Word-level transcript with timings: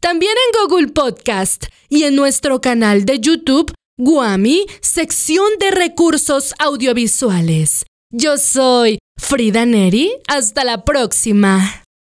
también 0.00 0.32
en 0.32 0.60
Google 0.60 0.88
Podcast 0.88 1.66
y 1.88 2.02
en 2.04 2.14
nuestro 2.14 2.60
canal 2.60 3.04
de 3.04 3.20
YouTube 3.20 3.72
Guami, 3.96 4.66
sección 4.80 5.46
de 5.60 5.70
recursos 5.70 6.52
audiovisuales. 6.58 7.86
Yo 8.10 8.38
soy 8.38 8.98
Frida 9.16 9.66
Neri. 9.66 10.10
Hasta 10.26 10.64
la 10.64 10.84
próxima. 10.84 11.83